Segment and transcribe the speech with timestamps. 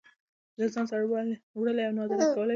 [0.57, 1.03] له ځان سره
[1.59, 2.49] وړلی او نادرکه کولی شي